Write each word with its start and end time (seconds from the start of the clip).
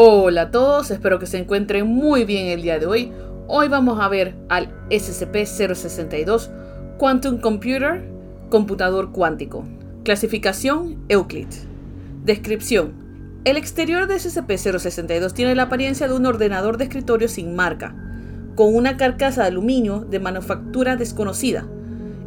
Hola 0.00 0.42
a 0.42 0.50
todos, 0.52 0.92
espero 0.92 1.18
que 1.18 1.26
se 1.26 1.38
encuentren 1.38 1.84
muy 1.88 2.24
bien 2.24 2.46
el 2.46 2.62
día 2.62 2.78
de 2.78 2.86
hoy. 2.86 3.10
Hoy 3.48 3.66
vamos 3.66 3.98
a 3.98 4.06
ver 4.06 4.36
al 4.48 4.70
SCP-062 4.90 6.50
Quantum 6.98 7.40
Computer, 7.40 8.08
computador 8.48 9.10
cuántico. 9.10 9.64
Clasificación 10.04 11.04
Euclid. 11.08 11.48
Descripción. 12.22 12.92
El 13.44 13.56
exterior 13.56 14.06
de 14.06 14.18
SCP-062 14.18 15.32
tiene 15.32 15.56
la 15.56 15.64
apariencia 15.64 16.06
de 16.06 16.14
un 16.14 16.26
ordenador 16.26 16.76
de 16.76 16.84
escritorio 16.84 17.26
sin 17.26 17.56
marca, 17.56 17.92
con 18.54 18.76
una 18.76 18.96
carcasa 18.96 19.42
de 19.42 19.48
aluminio 19.48 20.06
de 20.08 20.20
manufactura 20.20 20.94
desconocida. 20.94 21.66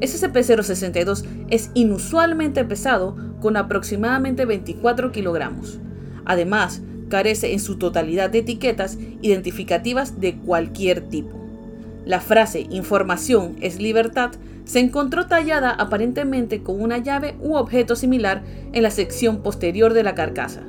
SCP-062 0.00 1.22
es 1.50 1.70
inusualmente 1.74 2.64
pesado 2.64 3.14
con 3.42 3.58
aproximadamente 3.58 4.46
24 4.46 5.12
kilogramos. 5.12 5.80
Además, 6.24 6.80
carece 7.08 7.52
en 7.52 7.60
su 7.60 7.76
totalidad 7.76 8.30
de 8.30 8.38
etiquetas 8.38 8.98
identificativas 9.22 10.20
de 10.20 10.36
cualquier 10.36 11.02
tipo. 11.02 11.36
La 12.04 12.20
frase 12.20 12.66
información 12.70 13.56
es 13.60 13.80
libertad 13.80 14.32
se 14.68 14.80
encontró 14.80 15.26
tallada 15.26 15.70
aparentemente 15.70 16.62
con 16.62 16.82
una 16.82 16.98
llave 16.98 17.34
u 17.40 17.54
objeto 17.54 17.96
similar 17.96 18.42
en 18.74 18.82
la 18.82 18.90
sección 18.90 19.42
posterior 19.42 19.94
de 19.94 20.02
la 20.02 20.14
carcasa. 20.14 20.60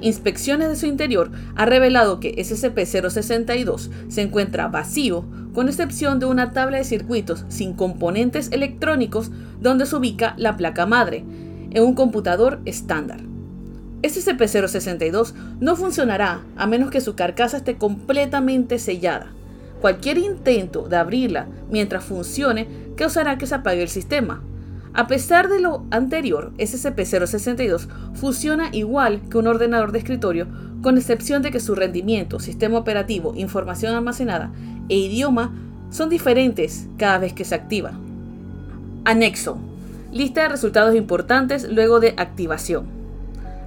Inspecciones 0.00 0.70
de 0.70 0.76
su 0.76 0.86
interior 0.86 1.30
ha 1.54 1.66
revelado 1.66 2.18
que 2.18 2.34
SCP-062 2.34 3.90
se 4.08 4.22
encuentra 4.22 4.68
vacío, 4.68 5.26
con 5.52 5.68
excepción 5.68 6.18
de 6.18 6.26
una 6.26 6.52
tabla 6.52 6.78
de 6.78 6.84
circuitos 6.84 7.44
sin 7.48 7.74
componentes 7.74 8.50
electrónicos 8.52 9.30
donde 9.60 9.84
se 9.84 9.96
ubica 9.96 10.34
la 10.38 10.56
placa 10.56 10.86
madre, 10.86 11.22
en 11.70 11.82
un 11.82 11.94
computador 11.94 12.60
estándar. 12.64 13.20
SCP-062 14.06 15.32
no 15.60 15.76
funcionará 15.76 16.42
a 16.56 16.66
menos 16.66 16.90
que 16.90 17.00
su 17.00 17.14
carcasa 17.14 17.58
esté 17.58 17.76
completamente 17.76 18.78
sellada. 18.78 19.32
Cualquier 19.80 20.18
intento 20.18 20.88
de 20.88 20.96
abrirla 20.96 21.46
mientras 21.70 22.04
funcione 22.04 22.68
causará 22.96 23.36
que 23.38 23.46
se 23.46 23.54
apague 23.54 23.82
el 23.82 23.88
sistema. 23.88 24.42
A 24.94 25.06
pesar 25.06 25.48
de 25.48 25.60
lo 25.60 25.84
anterior, 25.90 26.52
SCP-062 26.56 27.88
funciona 28.14 28.70
igual 28.72 29.20
que 29.28 29.36
un 29.36 29.46
ordenador 29.46 29.92
de 29.92 29.98
escritorio, 29.98 30.46
con 30.82 30.96
excepción 30.96 31.42
de 31.42 31.50
que 31.50 31.60
su 31.60 31.74
rendimiento, 31.74 32.40
sistema 32.40 32.78
operativo, 32.78 33.34
información 33.36 33.94
almacenada 33.94 34.52
e 34.88 34.96
idioma 34.96 35.54
son 35.90 36.08
diferentes 36.08 36.86
cada 36.96 37.18
vez 37.18 37.32
que 37.32 37.44
se 37.44 37.54
activa. 37.54 37.92
Anexo. 39.04 39.58
Lista 40.12 40.42
de 40.42 40.48
resultados 40.48 40.94
importantes 40.94 41.70
luego 41.70 42.00
de 42.00 42.14
activación. 42.16 42.86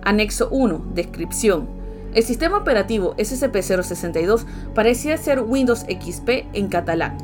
Anexo 0.03 0.49
1. 0.49 0.85
Descripción. 0.93 1.67
El 2.13 2.23
sistema 2.23 2.57
operativo 2.57 3.15
SCP-062 3.17 4.45
parecía 4.73 5.17
ser 5.17 5.41
Windows 5.41 5.81
XP 5.81 6.47
en 6.53 6.67
catalán. 6.67 7.17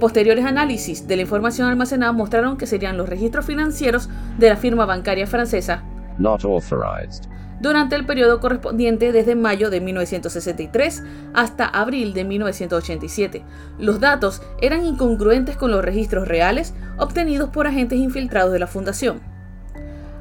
Posteriores 0.00 0.44
análisis 0.44 1.06
de 1.06 1.16
la 1.16 1.22
información 1.22 1.68
almacenada 1.68 2.12
mostraron 2.12 2.56
que 2.58 2.66
serían 2.66 2.96
los 2.96 3.08
registros 3.08 3.46
financieros 3.46 4.08
de 4.36 4.48
la 4.48 4.56
firma 4.56 4.84
bancaria 4.84 5.26
francesa 5.26 5.82
Not 6.18 6.44
authorized. 6.44 7.24
durante 7.60 7.96
el 7.96 8.04
periodo 8.04 8.40
correspondiente 8.40 9.12
desde 9.12 9.34
mayo 9.36 9.70
de 9.70 9.80
1963 9.80 11.02
hasta 11.32 11.66
abril 11.66 12.12
de 12.12 12.24
1987. 12.24 13.42
Los 13.78 14.00
datos 14.00 14.42
eran 14.60 14.84
incongruentes 14.84 15.56
con 15.56 15.70
los 15.70 15.82
registros 15.82 16.28
reales 16.28 16.74
obtenidos 16.98 17.48
por 17.48 17.66
agentes 17.66 17.98
infiltrados 17.98 18.52
de 18.52 18.58
la 18.58 18.66
Fundación. 18.66 19.20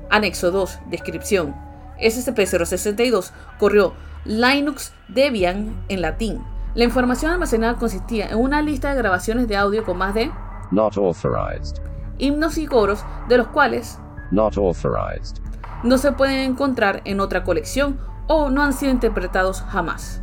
Anexo 0.10 0.52
2. 0.52 0.80
Descripción. 0.90 1.56
SCP-062 2.00 3.32
corrió 3.60 3.94
Linux 4.26 4.94
Debian 5.08 5.84
en 5.90 6.02
latín. 6.02 6.42
La 6.74 6.84
información 6.84 7.32
almacenada 7.32 7.76
consistía 7.76 8.28
en 8.28 8.38
una 8.38 8.62
lista 8.62 8.90
de 8.90 8.98
grabaciones 8.98 9.48
de 9.48 9.56
audio 9.56 9.84
con 9.86 9.98
más 9.98 10.14
de 10.14 10.32
Not 10.72 10.98
authorized. 10.98 11.78
himnos 12.18 12.58
y 12.58 12.66
coros, 12.68 13.04
de 13.30 13.38
los 13.38 13.48
cuales 13.48 14.00
Not 14.32 14.58
authorized. 14.58 15.38
no 15.84 15.98
se 15.98 16.12
pueden 16.12 16.40
encontrar 16.40 17.02
en 17.06 17.20
otra 17.20 17.44
colección 17.44 18.00
o 18.28 18.50
no 18.50 18.64
han 18.64 18.74
sido 18.74 18.92
interpretados 18.92 19.62
jamás. 19.62 20.22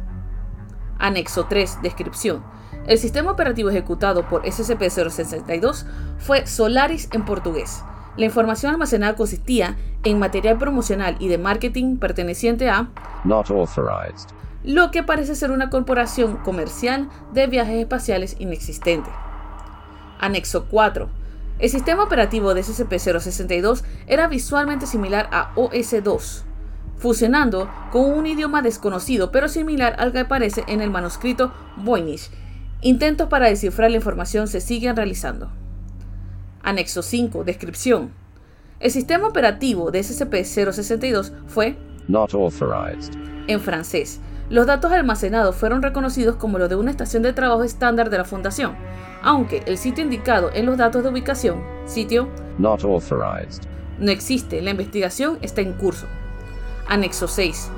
Anexo 0.99 1.47
3. 1.47 1.79
Descripción. 1.83 2.43
El 2.87 2.99
sistema 2.99 3.31
operativo 3.31 3.71
ejecutado 3.71 4.29
por 4.29 4.43
SCP-062 4.45 5.85
fue 6.19 6.47
Solaris 6.47 7.09
en 7.13 7.25
portugués. 7.25 7.83
La 8.17 8.27
información 8.27 8.73
almacenada 8.73 9.17
consistía 9.17 9.77
en 10.05 10.19
material 10.19 10.59
promocional 10.59 11.17
y 11.19 11.29
de 11.29 11.39
marketing 11.39 11.97
perteneciente 11.97 12.69
a 12.69 12.89
Not 13.25 13.51
authorized. 13.51 14.29
lo 14.65 14.91
que 14.91 15.03
parece 15.03 15.35
ser 15.35 15.51
una 15.51 15.71
corporación 15.71 16.37
comercial 16.39 17.09
de 17.33 17.47
viajes 17.47 17.81
espaciales 17.81 18.37
inexistente. 18.39 19.11
Anexo 20.21 20.67
4. 20.67 21.09
El 21.59 21.71
sistema 21.71 22.05
operativo 22.05 22.55
de 22.55 22.63
SCP-062 22.63 23.83
era 24.07 24.29
visualmente 24.29 24.87
similar 24.87 25.29
a 25.33 25.53
OS-2, 25.55 26.43
fusionando 26.99 27.71
con 27.91 28.05
un 28.05 28.27
idioma 28.27 28.63
desconocido 28.63 29.31
pero 29.33 29.49
similar 29.49 29.97
al 29.99 30.13
que 30.13 30.21
aparece 30.21 30.65
en 30.67 30.81
el 30.81 30.91
manuscrito 30.91 31.53
Voynich. 31.77 32.31
Intentos 32.83 33.29
para 33.29 33.47
descifrar 33.47 33.91
la 33.91 33.97
información 33.97 34.49
se 34.49 34.61
siguen 34.61 34.97
realizando. 34.97 35.51
Anexo 36.63 37.03
5. 37.03 37.45
Descripción. 37.45 38.11
El 38.81 38.91
sistema 38.91 39.29
operativo 39.29 39.91
de 39.91 40.01
SCP-062 40.01 41.33
fue 41.47 41.77
Not 42.09 42.35
authorized. 42.35 43.15
en 43.47 43.61
francés. 43.61 44.21
Los 44.51 44.67
datos 44.67 44.93
almacenados 44.93 45.57
fueron 45.57 45.83
reconocidos 45.83 46.37
como 46.37 46.59
los 46.59 46.69
de 46.69 46.77
una 46.77 46.91
estación 46.91 47.23
de 47.23 47.33
trabajo 47.33 47.63
estándar 47.65 48.11
de 48.11 48.19
la 48.19 48.25
Fundación, 48.25 48.75
aunque 49.23 49.63
el 49.67 49.79
sitio 49.79 50.05
indicado 50.05 50.51
en 50.53 50.67
los 50.67 50.77
datos 50.77 51.03
de 51.03 51.09
ubicación, 51.11 51.63
sitio, 51.87 52.29
Not 52.59 52.85
authorized. 52.85 53.63
no 53.99 54.11
existe. 54.11 54.61
La 54.61 54.71
investigación 54.73 55.39
está 55.43 55.61
en 55.63 55.73
curso. 55.75 56.07
Anexo 56.89 57.29
6. 57.29 57.71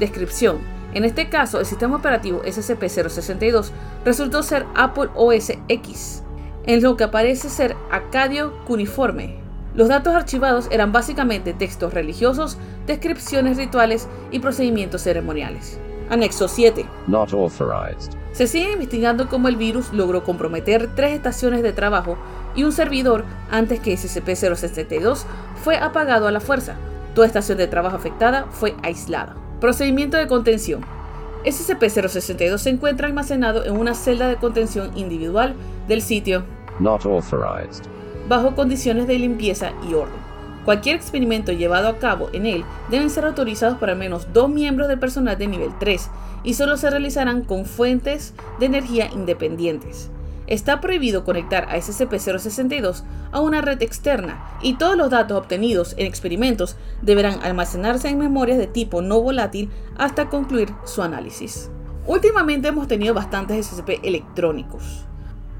Descripción. 0.00 0.58
En 0.92 1.04
este 1.04 1.28
caso, 1.28 1.60
el 1.60 1.66
sistema 1.66 1.96
operativo 1.96 2.42
SCP-062 2.42 3.70
resultó 4.04 4.42
ser 4.42 4.66
Apple 4.74 5.08
OS 5.14 5.52
X, 5.68 6.22
en 6.64 6.82
lo 6.82 6.96
que 6.96 7.08
parece 7.08 7.48
ser 7.48 7.76
Acadio 7.90 8.52
Cuneiforme. 8.66 9.36
Los 9.74 9.88
datos 9.88 10.14
archivados 10.14 10.68
eran 10.70 10.92
básicamente 10.92 11.52
textos 11.52 11.94
religiosos, 11.94 12.58
descripciones 12.86 13.56
rituales 13.56 14.08
y 14.30 14.40
procedimientos 14.40 15.02
ceremoniales. 15.02 15.78
Anexo 16.10 16.48
7. 16.48 16.86
Not 17.06 17.32
authorized. 17.32 18.12
Se 18.32 18.46
sigue 18.46 18.72
investigando 18.72 19.28
cómo 19.28 19.48
el 19.48 19.56
virus 19.56 19.92
logró 19.92 20.24
comprometer 20.24 20.94
tres 20.94 21.12
estaciones 21.12 21.62
de 21.62 21.72
trabajo 21.72 22.16
y 22.54 22.64
un 22.64 22.72
servidor 22.72 23.24
antes 23.50 23.80
que 23.80 23.94
SCP-062 23.94 25.24
fue 25.62 25.76
apagado 25.76 26.26
a 26.26 26.32
la 26.32 26.40
fuerza. 26.40 26.76
Toda 27.14 27.26
estación 27.26 27.58
de 27.58 27.66
trabajo 27.66 27.96
afectada 27.96 28.46
fue 28.50 28.74
aislada. 28.82 29.36
Procedimiento 29.60 30.16
de 30.16 30.28
contención. 30.28 30.97
SCP-062 31.44 32.58
se 32.58 32.70
encuentra 32.70 33.06
almacenado 33.06 33.64
en 33.64 33.76
una 33.76 33.94
celda 33.94 34.28
de 34.28 34.36
contención 34.36 34.96
individual 34.96 35.54
del 35.86 36.02
sitio 36.02 36.44
Not 36.80 37.04
authorized. 37.06 37.84
bajo 38.28 38.54
condiciones 38.54 39.06
de 39.06 39.18
limpieza 39.18 39.72
y 39.88 39.94
orden. 39.94 40.28
Cualquier 40.64 40.96
experimento 40.96 41.52
llevado 41.52 41.88
a 41.88 41.98
cabo 41.98 42.28
en 42.32 42.44
él 42.44 42.64
deben 42.90 43.08
ser 43.08 43.24
autorizados 43.24 43.78
por 43.78 43.88
al 43.88 43.96
menos 43.96 44.32
dos 44.34 44.50
miembros 44.50 44.88
del 44.88 44.98
personal 44.98 45.38
de 45.38 45.46
nivel 45.46 45.70
3 45.80 46.10
y 46.44 46.54
solo 46.54 46.76
se 46.76 46.90
realizarán 46.90 47.42
con 47.42 47.64
fuentes 47.64 48.34
de 48.60 48.66
energía 48.66 49.08
independientes. 49.12 50.10
Está 50.48 50.80
prohibido 50.80 51.24
conectar 51.24 51.68
a 51.68 51.76
SCP-062 51.76 53.04
a 53.30 53.40
una 53.40 53.60
red 53.60 53.80
externa 53.82 54.58
y 54.60 54.74
todos 54.74 54.96
los 54.96 55.10
datos 55.10 55.38
obtenidos 55.38 55.94
en 55.96 56.06
experimentos 56.06 56.76
deberán 57.02 57.38
almacenarse 57.42 58.08
en 58.08 58.18
memorias 58.18 58.58
de 58.58 58.66
tipo 58.66 59.02
no 59.02 59.20
volátil 59.20 59.70
hasta 59.96 60.28
concluir 60.28 60.70
su 60.84 61.02
análisis. 61.02 61.70
Últimamente 62.06 62.68
hemos 62.68 62.88
tenido 62.88 63.14
bastantes 63.14 63.66
SCP 63.66 64.00
electrónicos 64.02 65.08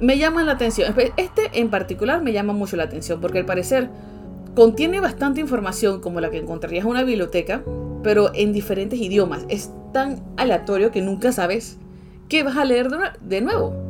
me 0.01 0.19
llaman 0.19 0.47
la 0.47 0.53
atención. 0.53 0.95
Este 1.17 1.51
en 1.55 1.71
particular 1.71 2.23
me 2.23 2.33
llama 2.33 2.53
mucho 2.53 2.77
la 2.77 2.85
atención 2.85 3.21
porque 3.21 3.39
al 3.39 3.47
parecer 3.47 3.89
contiene 4.55 5.01
bastante 5.01 5.41
información 5.41 6.01
como 6.01 6.21
la 6.21 6.31
que 6.31 6.39
encontrarías 6.39 6.85
en 6.85 6.91
una 6.91 7.05
biblioteca, 7.05 7.63
pero 8.03 8.31
en 8.35 8.53
diferentes 8.53 8.99
idiomas. 9.01 9.45
Es 9.49 9.71
tan 9.93 10.23
aleatorio 10.37 10.91
que 10.91 11.03
nunca 11.03 11.33
sabes 11.33 11.79
qué 12.29 12.43
vas 12.43 12.57
a 12.57 12.65
leer 12.65 12.89
de 13.21 13.41
nuevo. 13.41 13.88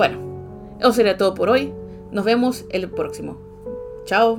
Bueno, 0.00 0.16
eso 0.80 0.92
sería 0.94 1.18
todo 1.18 1.34
por 1.34 1.50
hoy. 1.50 1.74
Nos 2.10 2.24
vemos 2.24 2.64
el 2.70 2.90
próximo. 2.90 3.36
Chao. 4.06 4.38